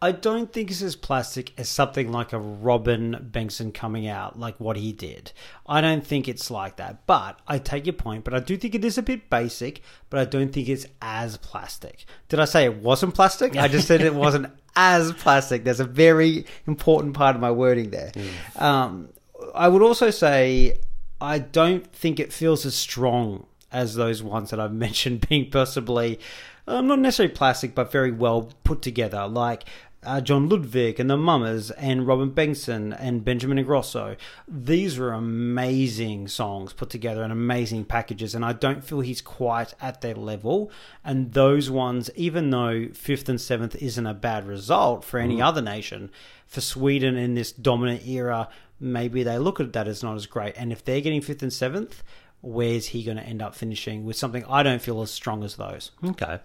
I 0.00 0.12
don't 0.12 0.52
think 0.52 0.70
it's 0.70 0.82
as 0.82 0.94
plastic 0.94 1.52
as 1.58 1.68
something 1.70 2.12
like 2.12 2.32
a 2.32 2.38
Robin 2.38 3.28
Bengtsson 3.30 3.72
coming 3.72 4.06
out, 4.06 4.38
like 4.38 4.60
what 4.60 4.76
he 4.76 4.92
did. 4.92 5.32
I 5.66 5.80
don't 5.80 6.06
think 6.06 6.28
it's 6.28 6.50
like 6.50 6.76
that. 6.76 7.06
But 7.06 7.40
I 7.48 7.58
take 7.58 7.86
your 7.86 7.94
point, 7.94 8.24
but 8.24 8.34
I 8.34 8.40
do 8.40 8.58
think 8.58 8.74
it 8.74 8.84
is 8.84 8.98
a 8.98 9.02
bit 9.02 9.30
basic, 9.30 9.80
but 10.10 10.20
I 10.20 10.26
don't 10.26 10.52
think 10.52 10.68
it's 10.68 10.86
as 11.00 11.38
plastic. 11.38 12.04
Did 12.28 12.40
I 12.40 12.44
say 12.44 12.64
it 12.64 12.76
wasn't 12.76 13.14
plastic? 13.14 13.56
I 13.56 13.68
just 13.68 13.88
said 13.88 14.02
it 14.02 14.14
wasn't 14.26 14.52
as 14.76 15.12
plastic. 15.12 15.64
There's 15.64 15.80
a 15.80 15.84
very 15.84 16.44
important 16.66 17.14
part 17.14 17.34
of 17.34 17.40
my 17.40 17.50
wording 17.50 17.90
there. 17.90 18.12
Mm. 18.12 18.62
Um, 18.62 19.08
I 19.54 19.68
would 19.68 19.82
also 19.82 20.10
say 20.10 20.76
I 21.22 21.38
don't 21.38 21.90
think 21.92 22.20
it 22.20 22.34
feels 22.34 22.66
as 22.66 22.74
strong 22.74 23.46
as 23.72 23.94
those 23.94 24.22
ones 24.22 24.50
that 24.50 24.60
I've 24.60 24.72
mentioned 24.74 25.26
being 25.26 25.50
possibly 25.50 26.20
um, 26.68 26.88
not 26.88 26.98
necessarily 26.98 27.34
plastic, 27.34 27.74
but 27.74 27.92
very 27.92 28.10
well 28.10 28.50
put 28.64 28.82
together. 28.82 29.26
Like 29.28 29.64
uh, 30.02 30.20
John 30.20 30.48
Lundvik 30.48 30.98
and 30.98 31.10
the 31.10 31.16
Mamas 31.16 31.70
and 31.72 32.06
Robin 32.06 32.30
Bengtsson 32.30 32.96
and 32.98 33.24
Benjamin 33.24 33.58
Ingrosso. 33.58 34.16
These 34.46 34.98
were 34.98 35.12
amazing 35.12 36.28
songs 36.28 36.72
put 36.72 36.90
together 36.90 37.22
and 37.22 37.32
amazing 37.32 37.84
packages, 37.84 38.34
and 38.34 38.44
I 38.44 38.52
don't 38.52 38.84
feel 38.84 39.00
he's 39.00 39.20
quite 39.20 39.74
at 39.80 40.00
their 40.00 40.14
level. 40.14 40.70
And 41.04 41.32
those 41.32 41.70
ones, 41.70 42.10
even 42.14 42.50
though 42.50 42.88
fifth 42.94 43.28
and 43.28 43.40
seventh 43.40 43.74
isn't 43.76 44.06
a 44.06 44.14
bad 44.14 44.46
result 44.46 45.04
for 45.04 45.18
any 45.18 45.38
mm. 45.38 45.44
other 45.44 45.62
nation, 45.62 46.10
for 46.46 46.60
Sweden 46.60 47.16
in 47.16 47.34
this 47.34 47.50
dominant 47.50 48.06
era, 48.06 48.48
maybe 48.78 49.22
they 49.22 49.38
look 49.38 49.60
at 49.60 49.72
that 49.72 49.88
as 49.88 50.02
not 50.02 50.16
as 50.16 50.26
great. 50.26 50.54
And 50.56 50.72
if 50.72 50.84
they're 50.84 51.00
getting 51.00 51.20
fifth 51.20 51.42
and 51.42 51.52
seventh, 51.52 52.02
where's 52.40 52.86
he 52.86 53.02
going 53.02 53.16
to 53.16 53.22
end 53.22 53.42
up 53.42 53.54
finishing 53.54 54.04
with 54.04 54.16
something 54.16 54.44
I 54.48 54.62
don't 54.62 54.82
feel 54.82 55.02
as 55.02 55.10
strong 55.10 55.42
as 55.42 55.56
those? 55.56 55.90
Okay. 56.04 56.38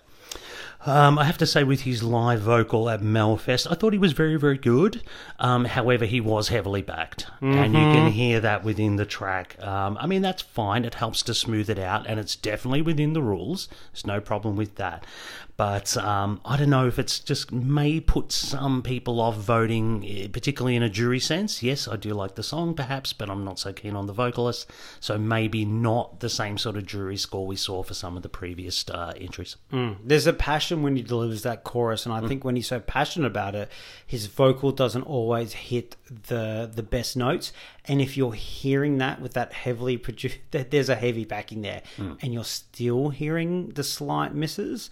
Um, 0.84 1.20
I 1.20 1.26
have 1.26 1.38
to 1.38 1.46
say, 1.46 1.64
with 1.64 1.82
his 1.82 2.02
live 2.02 2.42
vocal 2.42 2.90
at 2.90 3.02
Melfest, 3.02 3.68
I 3.70 3.76
thought 3.76 3.94
he 3.94 4.00
was 4.00 4.14
very, 4.14 4.36
very 4.38 4.58
good. 4.58 5.04
Um, 5.38 5.66
however, 5.66 6.06
he 6.06 6.20
was 6.20 6.48
heavily 6.48 6.82
backed, 6.82 7.28
mm-hmm. 7.36 7.54
and 7.54 7.74
you 7.74 7.80
can 7.80 7.96
mm-hmm. 8.08 8.10
hear 8.10 8.40
that 8.40 8.64
within 8.64 8.96
the 8.96 9.06
track. 9.06 9.62
Um, 9.62 9.96
I 10.00 10.08
mean, 10.08 10.24
that's 10.24 10.42
fine; 10.42 10.84
it 10.84 10.96
helps 10.96 11.22
to 11.24 11.36
smooth 11.36 11.70
it 11.70 11.78
out, 11.78 12.08
and 12.08 12.20
it's 12.20 12.36
definitely 12.36 12.82
within 12.82 13.14
the 13.14 13.22
rules. 13.22 13.68
There's 13.94 14.08
no 14.08 14.20
problem 14.20 14.56
with 14.56 14.76
that. 14.76 15.06
But 15.62 15.96
um, 15.98 16.42
I 16.44 16.58
don't 16.58 16.72
know 16.72 16.88
if 16.88 16.98
it's 16.98 17.20
just 17.20 17.52
may 17.52 18.00
put 18.00 18.32
some 18.32 18.82
people 18.82 19.22
off 19.22 19.36
voting, 19.36 20.04
eh, 20.08 20.28
particularly 20.28 20.76
in 20.76 20.82
a 20.82 20.90
jury 20.90 21.20
sense. 21.20 21.62
Yes, 21.62 21.88
I 21.88 21.98
do 21.98 22.16
like 22.16 22.34
the 22.34 22.42
song, 22.42 22.74
perhaps, 22.74 23.14
but 23.14 23.30
I'm 23.30 23.46
not 23.46 23.60
so 23.60 23.72
keen 23.72 23.96
on 23.96 24.08
the 24.08 24.12
vocalist. 24.12 24.72
So 25.00 25.20
maybe 25.20 25.64
not 25.64 26.20
the 26.20 26.30
same 26.30 26.58
sort 26.58 26.78
of 26.78 26.88
jury 26.88 27.16
score 27.16 27.46
we 27.46 27.58
saw 27.58 27.84
for 27.84 27.94
some 27.94 28.18
of 28.18 28.24
the 28.24 28.28
previous 28.28 28.84
uh, 28.90 29.14
entries. 29.16 29.56
Mm. 29.72 29.98
There's 30.04 30.26
a 30.26 30.34
passion 30.34 30.82
when 30.82 30.96
he 30.96 31.04
delivers 31.04 31.44
that 31.44 31.64
chorus, 31.64 32.08
and 32.08 32.16
I 32.16 32.22
mm. 32.22 32.28
think 32.28 32.44
when 32.44 32.56
he's 32.56 32.66
so 32.66 32.80
passionate 32.80 33.28
about 33.28 33.54
it, 33.54 33.72
his 34.08 34.26
vocal 34.26 34.72
doesn't 34.72 35.04
always 35.04 35.54
hit 35.54 35.96
the 36.10 36.72
the 36.74 36.82
best 36.82 37.16
notes. 37.16 37.54
And 37.86 38.02
if 38.02 38.18
you're 38.18 38.34
hearing 38.34 38.98
that 38.98 39.22
with 39.22 39.34
that 39.34 39.54
heavily 39.54 39.98
produced, 39.98 40.40
there's 40.52 40.90
a 40.90 40.96
heavy 40.96 41.24
backing 41.24 41.62
there, 41.62 41.84
mm. 41.98 42.18
and 42.20 42.34
you're 42.34 42.44
still 42.46 43.10
hearing 43.10 43.70
the 43.70 43.84
slight 43.84 44.34
misses 44.34 44.90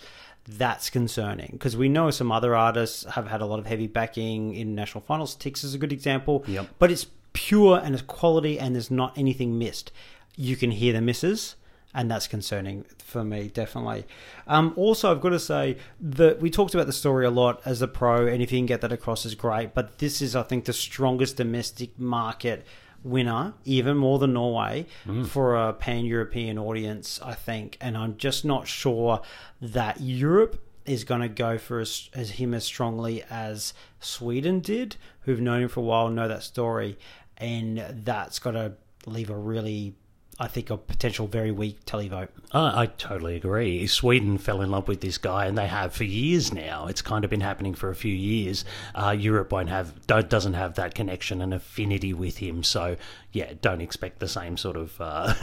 that's 0.58 0.90
concerning 0.90 1.50
because 1.54 1.78
we 1.78 1.90
know 1.90 2.10
some 2.12 2.32
other 2.32 2.56
artists 2.56 3.04
have 3.06 3.28
had 3.28 3.42
a 3.42 3.46
lot 3.46 3.60
of 3.60 3.66
heavy 3.66 3.88
backing 3.88 4.54
in 4.56 4.74
national 4.76 5.02
finals. 5.02 5.36
Tix 5.36 5.64
is 5.64 5.74
a 5.74 5.78
good 5.78 5.94
example, 5.94 6.44
Yep. 6.48 6.68
but 6.80 6.92
it's 6.92 7.08
pure 7.34 7.80
and 7.84 7.94
it's 7.94 8.02
quality 8.04 8.60
and 8.60 8.74
there's 8.76 8.90
not 8.92 9.18
anything 9.18 9.58
missed. 9.60 9.92
You 10.36 10.56
can 10.56 10.72
hear 10.72 10.94
the 10.94 11.02
misses, 11.02 11.56
and 11.94 12.10
that's 12.10 12.28
concerning 12.28 12.86
for 12.98 13.24
me, 13.24 13.50
definitely. 13.50 14.06
Um, 14.48 14.74
also, 14.76 15.12
I've 15.12 15.22
got 15.22 15.30
to 15.30 15.40
say 15.40 15.78
that 16.00 16.40
we 16.40 16.50
talked 16.50 16.74
about 16.74 16.88
the 16.88 16.94
story 16.94 17.26
a 17.26 17.32
lot 17.32 17.62
as 17.66 17.82
a 17.82 17.88
pro, 17.88 18.26
and 18.28 18.42
if 18.42 18.52
you 18.52 18.60
can 18.60 18.66
get 18.66 18.82
that 18.82 18.92
across, 18.92 19.26
is 19.26 19.36
great. 19.36 19.74
But 19.74 19.98
this 20.00 20.22
is, 20.22 20.36
I 20.36 20.44
think, 20.44 20.66
the 20.66 20.74
strongest 20.74 21.38
domestic 21.38 21.98
market 22.00 22.66
winner, 23.04 23.54
even 23.66 23.98
more 23.98 24.20
than 24.20 24.34
Norway, 24.34 24.86
mm. 25.06 25.26
for 25.26 25.56
a 25.56 25.74
pan 25.74 26.06
European 26.06 26.58
audience, 26.58 27.20
I 27.24 27.34
think. 27.34 27.78
And 27.82 27.98
I'm 27.98 28.18
just 28.18 28.46
not 28.46 28.68
sure 28.68 29.22
that 29.62 30.02
Europe 30.02 30.62
is 30.86 31.04
going 31.04 31.22
to 31.22 31.30
go 31.30 31.58
for 31.58 31.80
as, 31.80 32.10
as 32.14 32.32
him 32.32 32.54
as 32.54 32.64
strongly 32.64 33.24
as 33.30 33.74
Sweden 34.00 34.60
did, 34.60 34.96
who've 35.22 35.40
known 35.40 35.64
him 35.64 35.70
for 35.70 35.82
a 35.82 35.84
while, 35.84 36.10
know 36.10 36.28
that 36.28 36.44
story, 36.44 36.98
and 37.38 37.86
that's 38.04 38.40
got 38.40 38.52
to 38.52 38.74
leave 39.06 39.30
a 39.30 39.38
really, 39.38 39.96
I 40.40 40.48
think, 40.48 40.70
a 40.70 40.78
potential 40.78 41.28
very 41.28 41.52
weak 41.52 41.86
televote. 41.86 42.30
I, 42.52 42.84
I 42.84 42.86
totally 42.86 43.36
agree. 43.36 43.86
Sweden 43.88 44.38
fell 44.38 44.62
in 44.62 44.72
love 44.72 44.88
with 44.88 45.02
this 45.02 45.18
guy, 45.18 45.46
and 45.46 45.58
they 45.58 45.68
have 45.68 45.94
for 45.94 46.06
years 46.06 46.54
now. 46.54 46.88
It's 46.88 47.02
kind 47.02 47.26
of 47.26 47.30
been 47.30 47.42
happening 47.42 47.74
for 47.74 47.90
a 47.90 47.96
few 47.96 48.14
years. 48.14 48.64
Uh, 48.96 49.16
Europe 49.18 49.52
won't 49.52 49.70
have 49.70 50.08
doesn't 50.08 50.54
have 50.54 50.76
that 50.76 50.96
connection 50.96 51.42
and 51.42 51.54
affinity 51.54 52.14
with 52.14 52.38
him, 52.38 52.64
so 52.64 52.96
yeah, 53.32 53.54
don't 53.62 53.82
expect 53.82 54.20
the 54.20 54.28
same 54.28 54.58
sort 54.58 54.78
of 54.78 54.96
uh, 55.00 55.34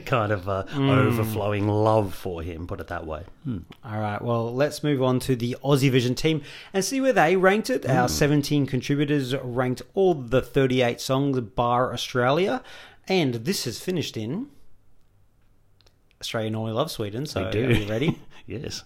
kind 0.06 0.32
of 0.32 0.48
uh, 0.48 0.64
overflowing 0.74 1.68
love 1.68 2.14
for 2.14 2.42
him. 2.42 2.66
Put 2.66 2.80
it 2.80 2.88
that 2.88 3.06
way. 3.06 3.24
Hmm. 3.44 3.58
All 3.84 4.00
right, 4.00 4.20
well, 4.22 4.52
let's 4.54 4.82
move 4.82 5.02
on 5.02 5.20
to 5.20 5.36
the 5.36 5.56
Aussie 5.62 5.90
Vision 5.90 6.14
team 6.14 6.42
and 6.72 6.84
see 6.84 7.00
where 7.00 7.12
they 7.12 7.36
ranked 7.36 7.70
it. 7.70 7.86
Our 7.88 8.08
17 8.08 8.66
contributors 8.66 9.34
ranked 9.36 9.82
all 9.94 10.14
the 10.14 10.42
38 10.42 11.00
songs, 11.00 11.38
bar 11.40 11.92
Australia, 11.92 12.62
and 13.08 13.34
this 13.34 13.64
has 13.64 13.78
finished 13.80 14.16
in. 14.16 14.48
Australia 16.20 16.50
normally 16.50 16.72
loves 16.72 16.92
Sweden, 16.94 17.26
so 17.26 17.44
We 17.44 17.50
do. 17.50 17.66
are 17.68 17.72
you 17.72 17.88
ready? 17.88 18.18
Yes. 18.46 18.84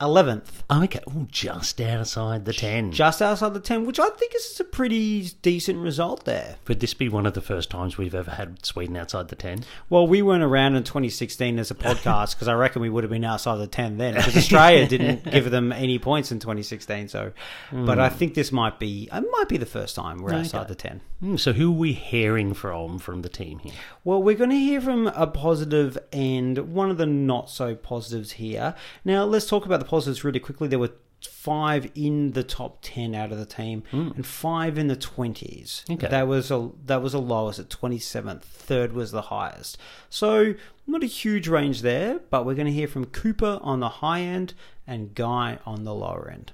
11th, 0.00 0.62
Okay. 0.70 1.00
Ooh, 1.08 1.26
just 1.30 1.80
outside 1.80 2.44
the 2.44 2.52
ten. 2.52 2.92
just 2.92 3.20
outside 3.20 3.52
the 3.54 3.60
10, 3.60 3.84
which 3.84 3.98
I 3.98 4.08
think 4.10 4.32
is 4.34 4.60
a 4.60 4.64
pretty 4.64 5.30
decent 5.42 5.78
result 5.78 6.24
there. 6.24 6.56
Would 6.68 6.78
this 6.80 6.94
be 6.94 7.08
one 7.08 7.26
of 7.26 7.34
the 7.34 7.40
first 7.40 7.68
times 7.70 7.98
we've 7.98 8.14
ever 8.14 8.30
had 8.32 8.64
Sweden 8.64 8.96
outside 8.96 9.28
the 9.28 9.34
ten? 9.36 9.64
Well, 9.90 10.06
we 10.06 10.22
weren't 10.22 10.44
around 10.44 10.76
in 10.76 10.84
2016 10.84 11.58
as 11.58 11.70
a 11.70 11.74
podcast 11.74 12.34
because 12.36 12.46
I 12.46 12.54
reckon 12.54 12.80
we 12.82 12.90
would 12.90 13.02
have 13.02 13.10
been 13.10 13.24
outside 13.24 13.56
the 13.56 13.66
10 13.66 13.98
then 13.98 14.14
because 14.14 14.36
Australia 14.36 14.86
didn't 14.86 15.24
give 15.32 15.50
them 15.50 15.72
any 15.72 15.98
points 15.98 16.30
in 16.30 16.38
2016. 16.38 17.08
So, 17.08 17.32
but 17.72 17.98
I 17.98 18.08
think 18.08 18.34
this 18.34 18.52
might 18.52 18.78
be 18.78 19.08
it 19.12 19.24
might 19.32 19.48
be 19.48 19.56
the 19.56 19.66
first 19.66 19.96
time 19.96 20.18
we're 20.22 20.34
outside 20.34 20.68
the 20.68 20.74
10. 20.76 21.00
Hmm, 21.20 21.36
so 21.36 21.52
who 21.52 21.70
are 21.72 21.76
we 21.76 21.92
hearing 21.92 22.54
from 22.54 23.00
from 23.00 23.22
the 23.22 23.28
team 23.28 23.58
here? 23.58 23.72
Well, 24.04 24.22
we're 24.22 24.36
going 24.36 24.50
to 24.50 24.56
hear 24.56 24.80
from 24.80 25.08
a 25.08 25.26
positive 25.26 25.98
and 26.12 26.72
one 26.72 26.90
of 26.90 26.98
the 26.98 27.06
not 27.06 27.50
so 27.50 27.74
positives 27.74 28.32
here. 28.32 28.74
Now, 29.04 29.24
let's 29.24 29.46
talk 29.46 29.66
about 29.66 29.80
the 29.80 29.87
positives 29.88 30.22
really 30.22 30.38
quickly. 30.38 30.68
There 30.68 30.78
were 30.78 30.92
five 31.20 31.90
in 31.94 32.32
the 32.32 32.44
top 32.44 32.78
10 32.82 33.14
out 33.14 33.32
of 33.32 33.38
the 33.38 33.46
team 33.46 33.82
hmm. 33.90 34.10
and 34.14 34.24
five 34.24 34.78
in 34.78 34.86
the 34.86 34.96
20s. 34.96 35.90
Okay. 35.90 36.06
That 36.06 36.28
was 36.28 36.50
a 36.50 36.70
that 36.86 37.02
was 37.02 37.14
a 37.14 37.18
lowest 37.18 37.58
at 37.58 37.68
27th. 37.68 38.42
Third 38.42 38.92
was 38.92 39.10
the 39.10 39.22
highest. 39.22 39.78
So, 40.10 40.54
not 40.86 41.02
a 41.02 41.06
huge 41.06 41.48
range 41.48 41.82
there, 41.82 42.20
but 42.30 42.46
we're 42.46 42.54
going 42.54 42.66
to 42.66 42.72
hear 42.72 42.86
from 42.86 43.06
Cooper 43.06 43.58
on 43.62 43.80
the 43.80 43.88
high 43.88 44.20
end 44.20 44.54
and 44.86 45.14
Guy 45.14 45.58
on 45.66 45.84
the 45.84 45.94
lower 45.94 46.30
end. 46.30 46.52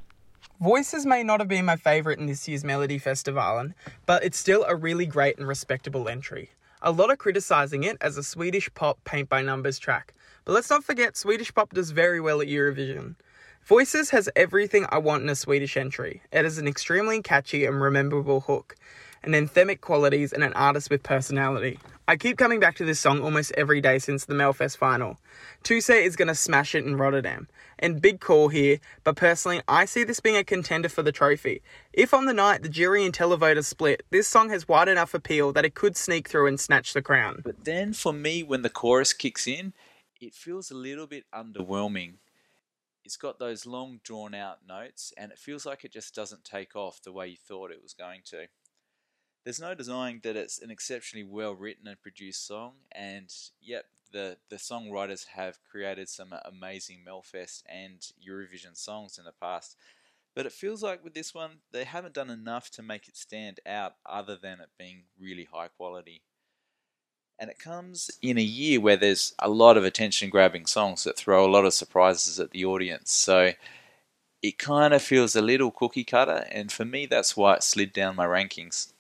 Voices 0.61 1.05
may 1.05 1.23
not 1.23 1.41
have 1.41 1.49
been 1.49 1.64
my 1.64 1.76
favourite 1.76 2.19
in 2.19 2.26
this 2.26 2.49
year's 2.49 2.62
Melodifestivalen, 2.62 3.75
but 4.07 4.25
it's 4.25 4.38
still 4.38 4.64
a 4.64 4.75
really 4.75 5.05
great 5.05 5.37
and 5.37 5.47
respectable 5.47 6.09
entry. 6.09 6.50
A 6.81 6.93
lot 6.93 7.11
are 7.11 7.17
criticising 7.17 7.83
it 7.83 7.97
as 8.00 8.17
a 8.17 8.23
Swedish 8.23 8.73
pop 8.75 9.03
paint 9.05 9.29
by 9.29 9.43
numbers 9.43 9.79
track, 9.79 10.14
but 10.45 10.53
let's 10.53 10.71
not 10.71 10.85
forget 10.85 11.17
Swedish 11.17 11.55
pop 11.55 11.73
does 11.73 11.91
very 11.91 12.21
well 12.21 12.41
at 12.41 12.49
Eurovision. 12.49 13.17
Voices 13.65 14.11
has 14.11 14.29
everything 14.37 14.85
I 14.91 14.99
want 14.99 15.23
in 15.23 15.29
a 15.31 15.35
Swedish 15.35 15.77
entry. 15.77 16.21
It 16.33 16.45
has 16.45 16.59
an 16.59 16.69
extremely 16.69 17.23
catchy 17.23 17.65
and 17.65 17.81
rememberable 17.81 18.41
hook, 18.41 18.77
and 19.23 19.35
anthemic 19.35 19.81
qualities 19.81 20.33
and 20.33 20.45
an 20.45 20.53
artist 20.53 20.91
with 20.91 21.03
personality. 21.03 21.79
I 22.07 22.17
keep 22.17 22.37
coming 22.37 22.61
back 22.61 22.77
to 22.77 22.85
this 22.85 23.01
song 23.01 23.23
almost 23.23 23.53
every 23.57 23.81
day 23.81 23.99
since 23.99 24.27
the 24.27 24.35
Melfest 24.35 24.77
final. 24.77 25.17
Tusse 25.63 25.89
is 25.89 26.17
going 26.17 26.29
to 26.29 26.35
smash 26.35 26.75
it 26.75 26.85
in 26.85 26.97
Rotterdam. 26.97 27.49
And 27.79 28.03
big 28.03 28.21
call 28.21 28.49
here, 28.49 28.79
but 29.03 29.17
personally, 29.17 29.63
I 29.67 29.87
see 29.87 30.05
this 30.05 30.21
being 30.21 30.37
a 30.37 30.45
contender 30.45 30.91
for 30.91 31.03
the 31.03 31.11
trophy. 31.11 31.63
If 31.95 32.13
on 32.13 32.27
the 32.27 32.35
night 32.35 32.63
the 32.63 32.69
jury 32.69 33.07
and 33.07 33.15
televoters 33.15 33.67
split, 33.67 34.05
this 34.11 34.29
song 34.29 34.51
has 34.51 34.69
wide 34.69 34.89
enough 34.89 35.15
appeal 35.15 35.53
that 35.55 35.65
it 35.65 35.75
could 35.75 35.97
sneak 35.97 36.29
through 36.29 36.47
and 36.47 36.61
snatch 36.61 36.93
the 36.93 37.03
crown. 37.03 37.41
But 37.43 37.65
then 37.65 37.95
for 37.95 38.13
me, 38.13 38.43
when 38.43 38.61
the 38.61 38.71
chorus 38.71 39.15
kicks 39.15 39.47
in, 39.47 39.73
it 40.26 40.35
feels 40.35 40.71
a 40.71 40.75
little 40.75 41.07
bit 41.07 41.25
underwhelming. 41.35 42.14
It's 43.04 43.16
got 43.16 43.38
those 43.38 43.66
long 43.66 44.00
drawn 44.02 44.35
out 44.35 44.59
notes 44.66 45.12
and 45.16 45.31
it 45.31 45.38
feels 45.38 45.66
like 45.66 45.85
it 45.85 45.93
just 45.93 46.14
doesn't 46.14 46.45
take 46.45 46.75
off 46.75 47.02
the 47.02 47.12
way 47.12 47.28
you 47.28 47.37
thought 47.37 47.71
it 47.71 47.83
was 47.83 47.95
going 47.95 48.21
to. 48.26 48.47
There's 49.45 49.61
no 49.61 49.75
denying 49.75 50.21
that 50.23 50.37
it's 50.37 50.59
an 50.61 50.71
exceptionally 50.71 51.25
well 51.25 51.54
written 51.54 51.87
and 51.87 52.00
produced 52.00 52.47
song, 52.47 52.73
and 52.90 53.31
yep, 53.61 53.85
the, 54.11 54.38
the 54.49 54.57
songwriters 54.57 55.26
have 55.35 55.59
created 55.71 56.09
some 56.09 56.35
amazing 56.47 57.00
Melfest 57.07 57.62
and 57.69 58.00
Eurovision 58.26 58.75
songs 58.75 59.19
in 59.19 59.25
the 59.26 59.33
past. 59.33 59.76
But 60.35 60.47
it 60.47 60.52
feels 60.52 60.83
like 60.83 61.04
with 61.04 61.12
this 61.12 61.35
one, 61.35 61.59
they 61.73 61.85
haven't 61.85 62.14
done 62.14 62.31
enough 62.31 62.71
to 62.71 62.83
make 62.83 63.07
it 63.07 63.19
stand 63.19 63.61
out 63.66 63.97
other 64.07 64.37
than 64.37 64.61
it 64.61 64.71
being 64.78 65.02
really 65.21 65.47
high 65.52 65.69
quality 65.69 66.23
and 67.38 67.50
it 67.50 67.59
comes 67.59 68.11
in 68.23 68.38
a 68.38 68.43
year 68.43 68.81
where 68.81 68.97
there's 68.97 69.35
a 69.38 69.49
lot 69.49 69.76
of 69.76 69.85
attention 69.85 70.31
grabbing 70.31 70.67
songs 70.67 71.05
that 71.05 71.17
throw 71.17 71.45
a 71.45 71.50
lot 71.50 71.64
of 71.64 71.75
surprises 71.75 72.38
at 72.38 72.50
the 72.50 72.64
audience. 72.64 73.12
So 73.12 73.53
it 74.43 74.59
kind 74.59 74.95
of 74.95 75.03
feels 75.03 75.35
a 75.35 75.43
little 75.43 75.71
cookie 75.71 76.05
cutter, 76.05 76.47
and 76.50 76.71
for 76.71 76.85
me, 76.85 77.07
that's 77.07 77.37
why 77.37 77.55
it 77.55 77.62
slid 77.62 77.93
down 77.93 78.17
my 78.17 78.26
rankings. 78.26 78.93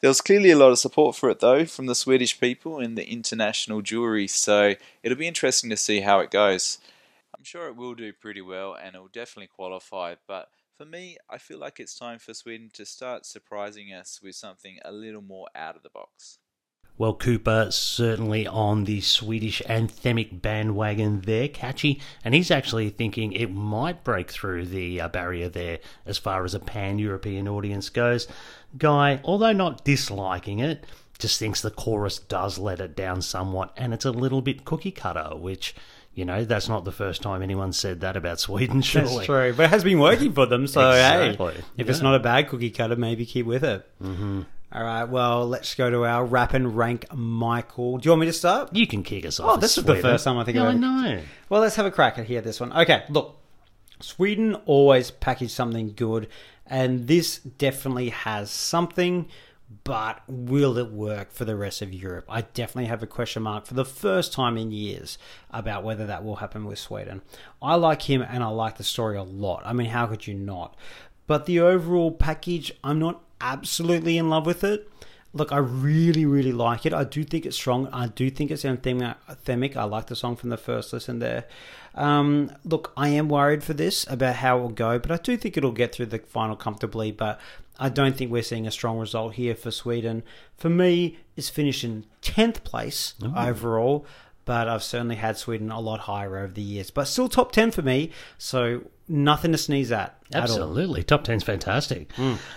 There 0.00 0.08
was 0.08 0.22
clearly 0.22 0.50
a 0.50 0.56
lot 0.56 0.70
of 0.70 0.78
support 0.78 1.14
for 1.14 1.28
it 1.28 1.40
though 1.40 1.66
from 1.66 1.84
the 1.84 1.94
Swedish 1.94 2.40
people 2.40 2.78
and 2.78 2.96
the 2.96 3.10
international 3.10 3.82
jury, 3.82 4.26
so 4.26 4.74
it'll 5.02 5.18
be 5.18 5.28
interesting 5.28 5.68
to 5.70 5.76
see 5.76 6.00
how 6.00 6.20
it 6.20 6.30
goes. 6.30 6.78
I'm 7.36 7.44
sure 7.44 7.68
it 7.68 7.76
will 7.76 7.94
do 7.94 8.12
pretty 8.12 8.40
well 8.40 8.74
and 8.74 8.94
it 8.94 8.98
will 8.98 9.08
definitely 9.08 9.48
qualify, 9.48 10.14
but 10.26 10.48
for 10.78 10.86
me, 10.86 11.18
I 11.28 11.36
feel 11.36 11.58
like 11.58 11.78
it's 11.78 11.98
time 11.98 12.18
for 12.18 12.32
Sweden 12.32 12.70
to 12.72 12.86
start 12.86 13.26
surprising 13.26 13.92
us 13.92 14.20
with 14.22 14.34
something 14.34 14.78
a 14.82 14.90
little 14.90 15.20
more 15.20 15.48
out 15.54 15.76
of 15.76 15.82
the 15.82 15.90
box. 15.90 16.38
Well, 17.00 17.14
Cooper 17.14 17.68
certainly 17.70 18.46
on 18.46 18.84
the 18.84 19.00
Swedish 19.00 19.62
anthemic 19.64 20.42
bandwagon 20.42 21.22
there, 21.22 21.48
catchy, 21.48 21.98
and 22.22 22.34
he's 22.34 22.50
actually 22.50 22.90
thinking 22.90 23.32
it 23.32 23.50
might 23.50 24.04
break 24.04 24.30
through 24.30 24.66
the 24.66 25.00
uh, 25.00 25.08
barrier 25.08 25.48
there 25.48 25.78
as 26.04 26.18
far 26.18 26.44
as 26.44 26.52
a 26.52 26.60
pan 26.60 26.98
European 26.98 27.48
audience 27.48 27.88
goes. 27.88 28.28
Guy, 28.76 29.18
although 29.24 29.54
not 29.54 29.82
disliking 29.82 30.58
it, 30.58 30.84
just 31.18 31.38
thinks 31.38 31.62
the 31.62 31.70
chorus 31.70 32.18
does 32.18 32.58
let 32.58 32.80
it 32.80 32.94
down 32.94 33.22
somewhat, 33.22 33.72
and 33.78 33.94
it's 33.94 34.04
a 34.04 34.10
little 34.10 34.42
bit 34.42 34.66
cookie 34.66 34.92
cutter, 34.92 35.34
which. 35.34 35.74
You 36.12 36.24
know, 36.24 36.44
that's 36.44 36.68
not 36.68 36.84
the 36.84 36.92
first 36.92 37.22
time 37.22 37.40
anyone 37.40 37.72
said 37.72 38.00
that 38.00 38.16
about 38.16 38.40
Sweden, 38.46 38.82
surely. 38.82 39.14
That's 39.14 39.26
true, 39.26 39.54
but 39.56 39.66
it 39.66 39.70
has 39.70 39.84
been 39.84 40.00
working 40.00 40.32
for 40.32 40.44
them. 40.44 40.66
So 40.66 40.90
Exactly. 40.90 41.54
hey, 41.54 41.62
if 41.78 41.88
it's 41.88 42.02
not 42.02 42.16
a 42.16 42.18
bad 42.18 42.48
cookie 42.48 42.70
cutter, 42.70 42.96
maybe 42.96 43.24
keep 43.24 43.46
with 43.46 43.62
it. 43.62 43.88
Mm-hmm. 44.02 44.42
All 44.72 44.84
right, 44.84 45.02
well, 45.02 45.48
let's 45.48 45.74
go 45.74 45.90
to 45.90 46.04
our 46.04 46.24
rap 46.24 46.54
and 46.54 46.76
rank, 46.76 47.12
Michael. 47.12 47.98
Do 47.98 48.06
you 48.06 48.12
want 48.12 48.20
me 48.20 48.26
to 48.26 48.32
start? 48.32 48.74
You 48.74 48.86
can 48.86 49.02
kick 49.02 49.26
us 49.26 49.40
off. 49.40 49.50
Oh, 49.50 49.56
this 49.56 49.76
is 49.76 49.82
the 49.82 49.96
first 49.96 50.24
time 50.24 50.38
I 50.38 50.44
think 50.44 50.56
yeah, 50.56 50.68
I 50.68 50.74
know. 50.74 51.20
Well, 51.48 51.60
let's 51.60 51.74
have 51.74 51.86
a 51.86 51.90
crack 51.90 52.20
at 52.20 52.26
here. 52.26 52.40
This 52.40 52.60
one. 52.60 52.72
Okay, 52.72 53.02
look, 53.08 53.36
Sweden 53.98 54.54
always 54.66 55.10
package 55.10 55.50
something 55.50 55.94
good, 55.94 56.28
and 56.66 57.08
this 57.08 57.38
definitely 57.38 58.10
has 58.10 58.50
something. 58.52 59.26
But 59.84 60.22
will 60.28 60.78
it 60.78 60.90
work 60.90 61.32
for 61.32 61.44
the 61.44 61.54
rest 61.56 61.80
of 61.80 61.92
Europe? 61.92 62.26
I 62.28 62.40
definitely 62.42 62.86
have 62.86 63.04
a 63.04 63.08
question 63.08 63.44
mark 63.44 63.66
for 63.66 63.74
the 63.74 63.84
first 63.84 64.32
time 64.32 64.56
in 64.56 64.72
years 64.72 65.16
about 65.50 65.84
whether 65.84 66.06
that 66.06 66.24
will 66.24 66.36
happen 66.36 66.64
with 66.64 66.80
Sweden. 66.80 67.22
I 67.62 67.76
like 67.76 68.02
him 68.02 68.20
and 68.20 68.42
I 68.42 68.48
like 68.48 68.78
the 68.78 68.84
story 68.84 69.16
a 69.16 69.22
lot. 69.22 69.62
I 69.64 69.72
mean, 69.72 69.90
how 69.90 70.06
could 70.06 70.26
you 70.26 70.34
not? 70.34 70.76
But 71.28 71.46
the 71.46 71.60
overall 71.60 72.10
package, 72.10 72.72
I'm 72.82 72.98
not 72.98 73.22
absolutely 73.40 74.18
in 74.18 74.28
love 74.28 74.46
with 74.46 74.64
it. 74.64 74.88
Look, 75.32 75.52
I 75.52 75.58
really, 75.58 76.26
really 76.26 76.52
like 76.52 76.84
it. 76.84 76.92
I 76.92 77.04
do 77.04 77.22
think 77.22 77.46
it's 77.46 77.56
strong. 77.56 77.86
I 77.92 78.08
do 78.08 78.30
think 78.30 78.50
it's 78.50 78.64
anthemic. 78.64 79.76
I 79.76 79.84
like 79.84 80.06
the 80.06 80.16
song 80.16 80.34
from 80.34 80.50
the 80.50 80.56
first 80.56 80.92
listen 80.92 81.20
there. 81.20 81.44
Um, 81.94 82.50
look, 82.64 82.92
I 82.96 83.10
am 83.10 83.28
worried 83.28 83.62
for 83.62 83.72
this 83.72 84.04
about 84.10 84.36
how 84.36 84.58
it 84.58 84.62
will 84.62 84.68
go, 84.70 84.98
but 84.98 85.12
I 85.12 85.18
do 85.18 85.36
think 85.36 85.56
it'll 85.56 85.70
get 85.70 85.94
through 85.94 86.06
the 86.06 86.18
final 86.18 86.56
comfortably. 86.56 87.12
But 87.12 87.40
I 87.78 87.88
don't 87.88 88.16
think 88.16 88.32
we're 88.32 88.42
seeing 88.42 88.66
a 88.66 88.72
strong 88.72 88.98
result 88.98 89.34
here 89.34 89.54
for 89.54 89.70
Sweden. 89.70 90.24
For 90.56 90.68
me, 90.68 91.18
it's 91.36 91.48
finishing 91.48 92.06
10th 92.22 92.64
place 92.64 93.14
overall. 93.36 94.04
But 94.50 94.66
I've 94.66 94.82
certainly 94.82 95.14
had 95.14 95.36
Sweden 95.36 95.70
a 95.70 95.78
lot 95.78 96.00
higher 96.00 96.36
over 96.38 96.52
the 96.52 96.60
years. 96.60 96.90
But 96.90 97.04
still 97.04 97.28
top 97.28 97.52
10 97.52 97.70
for 97.70 97.82
me, 97.82 98.10
so 98.36 98.82
nothing 99.06 99.52
to 99.52 99.58
sneeze 99.58 99.92
at. 99.92 100.16
at. 100.32 100.42
Absolutely. 100.42 101.04
Top 101.04 101.22
10's 101.22 101.44
fantastic. 101.44 102.10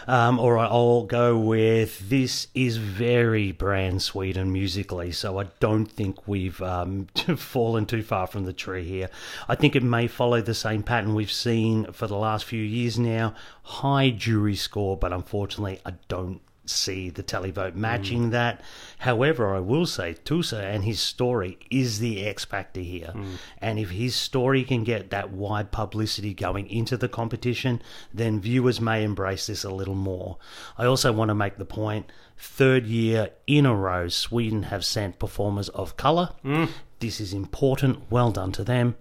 Um, 0.08 0.40
all 0.40 0.54
right, 0.54 0.66
I'll 0.66 1.04
go 1.04 1.38
with 1.38 2.10
this 2.10 2.48
is 2.56 2.78
very 2.78 3.52
brand 3.52 4.02
Sweden 4.02 4.52
musically, 4.52 5.12
so 5.12 5.40
I 5.40 5.44
don't 5.60 5.86
think 5.86 6.28
we've 6.28 6.60
um, 6.64 7.06
fallen 7.38 7.86
too 7.86 8.02
far 8.02 8.26
from 8.26 8.46
the 8.46 8.54
tree 8.54 8.86
here. 8.86 9.12
I 9.48 9.54
think 9.54 9.76
it 9.76 9.84
may 9.84 10.08
follow 10.08 10.42
the 10.42 10.56
same 10.56 10.82
pattern 10.82 11.14
we've 11.14 11.32
seen 11.32 11.92
for 11.92 12.08
the 12.08 12.18
last 12.18 12.46
few 12.46 12.64
years 12.64 12.98
now. 12.98 13.36
High 13.62 14.10
jury 14.10 14.56
score, 14.56 14.98
but 14.98 15.14
unfortunately, 15.14 15.80
I 15.86 15.94
don't 16.08 16.42
see 16.66 17.10
the 17.10 17.24
televote 17.24 17.76
matching 17.76 18.28
mm. 18.28 18.32
that. 18.32 18.62
However, 19.00 19.54
I 19.54 19.60
will 19.60 19.86
say 19.86 20.14
Tusse 20.14 20.54
and 20.54 20.84
his 20.84 21.00
story 21.00 21.58
is 21.70 22.00
the 22.00 22.26
X 22.26 22.46
factor 22.46 22.80
here. 22.80 23.12
Mm. 23.14 23.36
And 23.60 23.80
if 23.80 23.90
his 23.92 24.16
story 24.16 24.64
can 24.64 24.84
get 24.84 25.10
that 25.10 25.32
wide 25.32 25.72
publicity 25.72 26.34
going 26.34 26.68
into 26.70 26.98
the 26.98 27.10
competition, 27.10 27.82
then 28.14 28.40
viewers 28.40 28.80
may 28.80 29.04
embrace 29.04 29.48
this 29.48 29.64
a 29.64 29.72
little 29.72 29.96
more. 29.96 30.38
I 30.78 30.86
also 30.86 31.12
want 31.12 31.30
to 31.30 31.36
make 31.36 31.58
the 31.58 31.66
point 31.66 32.12
third 32.38 32.86
year 32.86 33.30
in 33.48 33.66
a 33.66 33.76
row, 33.76 34.08
Sweden 34.08 34.64
have 34.64 34.86
sent 34.86 35.20
performers 35.20 35.70
of 35.70 35.98
colour. 35.98 36.30
Mm. 36.44 36.70
This 37.00 37.20
is 37.20 37.34
important. 37.34 38.10
Well 38.10 38.32
done 38.32 38.52
to 38.54 38.64
them. 38.64 38.96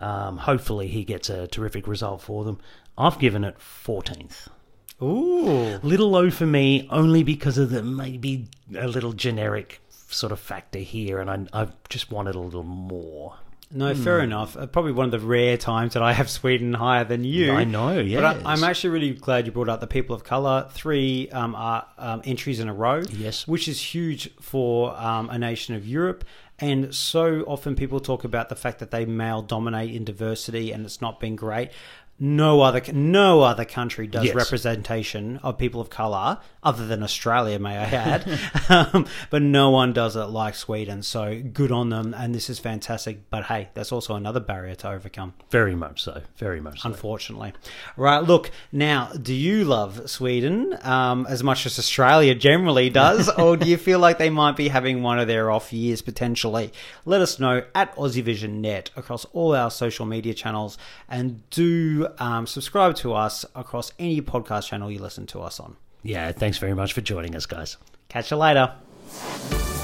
Um, 0.00 0.38
hopefully, 0.38 0.88
he 0.88 1.04
gets 1.04 1.30
a 1.30 1.46
terrific 1.46 1.86
result 1.86 2.20
for 2.20 2.44
them. 2.44 2.58
I've 2.98 3.18
given 3.18 3.44
it 3.44 3.58
14th. 3.58 4.48
Ooh. 5.02 5.78
Little 5.82 6.10
low 6.10 6.30
for 6.30 6.46
me, 6.46 6.88
only 6.90 7.22
because 7.22 7.58
of 7.58 7.70
the 7.70 7.82
maybe 7.82 8.48
a 8.76 8.88
little 8.88 9.12
generic 9.12 9.80
sort 9.90 10.32
of 10.32 10.40
factor 10.40 10.78
here, 10.78 11.20
and 11.20 11.48
I, 11.52 11.62
I 11.62 11.68
just 11.88 12.10
wanted 12.10 12.34
a 12.34 12.40
little 12.40 12.62
more. 12.62 13.36
No, 13.70 13.94
fair 13.96 14.20
enough. 14.20 14.56
Uh, 14.56 14.66
Probably 14.66 14.92
one 14.92 15.06
of 15.06 15.10
the 15.10 15.26
rare 15.26 15.56
times 15.56 15.94
that 15.94 16.02
I 16.02 16.12
have 16.12 16.30
Sweden 16.30 16.72
higher 16.72 17.02
than 17.02 17.24
you. 17.24 17.52
I 17.52 17.64
know, 17.64 17.96
But 17.96 18.06
yes. 18.06 18.42
I, 18.44 18.52
I'm 18.52 18.62
actually 18.62 18.90
really 18.90 19.10
glad 19.12 19.46
you 19.46 19.52
brought 19.52 19.68
up 19.68 19.80
the 19.80 19.88
people 19.88 20.14
of 20.14 20.22
color. 20.22 20.68
Three 20.70 21.28
um, 21.30 21.56
are, 21.56 21.84
um, 21.98 22.22
entries 22.24 22.60
in 22.60 22.68
a 22.68 22.74
row. 22.74 23.02
Yes. 23.10 23.46
Which 23.48 23.66
is 23.66 23.80
huge 23.80 24.32
for 24.40 24.96
um, 24.96 25.30
a 25.30 25.38
nation 25.38 25.74
of 25.74 25.86
Europe. 25.86 26.24
And 26.60 26.94
so 26.94 27.42
often 27.42 27.74
people 27.74 27.98
talk 27.98 28.22
about 28.22 28.48
the 28.48 28.54
fact 28.54 28.78
that 28.78 28.92
they 28.92 29.04
male 29.04 29.42
dominate 29.42 29.94
in 29.94 30.04
diversity 30.04 30.70
and 30.72 30.86
it's 30.86 31.00
not 31.00 31.18
been 31.18 31.34
great. 31.34 31.70
No 32.18 32.62
other 32.62 32.80
no 32.92 33.42
other 33.42 33.64
country 33.66 34.06
does 34.06 34.24
Yes. 34.24 34.34
representation 34.34 35.38
of 35.42 35.58
people 35.58 35.80
of 35.82 35.90
color 35.90 36.38
other 36.62 36.86
than 36.86 37.02
Australia, 37.02 37.58
may 37.58 37.76
I 37.76 37.84
add. 37.84 38.40
um, 38.70 39.06
but 39.30 39.42
no 39.42 39.70
one 39.70 39.92
does 39.92 40.16
it 40.16 40.24
like 40.24 40.54
Sweden. 40.54 41.02
So 41.02 41.40
good 41.52 41.70
on 41.70 41.90
them, 41.90 42.14
and 42.14 42.34
this 42.34 42.48
is 42.50 42.58
fantastic. 42.58 43.28
But 43.30 43.44
hey, 43.44 43.68
that's 43.74 43.92
also 43.92 44.14
another 44.14 44.40
barrier 44.40 44.74
to 44.76 44.88
overcome 44.90 45.34
Very 45.50 45.74
much 45.76 46.02
so. 46.02 46.22
Very 46.38 46.60
much 46.60 46.80
so. 46.80 46.88
unfortunately. 46.88 47.52
Right, 47.96 48.20
look, 48.24 48.50
now, 48.72 49.10
do 49.12 49.34
you 49.34 49.64
love 49.64 50.08
Sweden 50.10 50.76
um, 50.82 51.26
as 51.28 51.44
much 51.44 51.66
as 51.66 51.78
Australia 51.78 52.34
generally 52.34 52.88
does, 52.90 53.28
or 53.38 53.56
do 53.56 53.68
you 53.68 53.76
feel 53.76 53.98
like 53.98 54.18
they 54.18 54.30
might 54.30 54.56
be 54.56 54.68
having 54.68 55.02
one 55.02 55.18
of 55.18 55.28
their 55.28 55.50
off 55.50 55.72
years 55.72 56.02
potentially? 56.02 56.72
Let 57.04 57.20
us 57.20 57.38
know 57.38 57.62
at 57.74 57.94
AussieVisionNet 57.96 58.88
across 58.96 59.24
all 59.26 59.54
our 59.54 59.70
social 59.70 60.06
media 60.06 60.34
channels, 60.34 60.78
and 61.08 61.42
do 62.08 62.24
um, 62.24 62.46
subscribe 62.46 62.94
to 62.96 63.14
us 63.14 63.44
across 63.54 63.92
any 63.98 64.20
podcast 64.20 64.68
channel 64.68 64.90
you 64.90 64.98
listen 64.98 65.26
to 65.26 65.40
us 65.40 65.60
on. 65.60 65.76
Yeah, 66.02 66.32
thanks 66.32 66.58
very 66.58 66.74
much 66.74 66.92
for 66.92 67.00
joining 67.00 67.34
us, 67.34 67.46
guys. 67.46 67.76
Catch 68.08 68.30
you 68.30 68.36
later. 68.36 69.75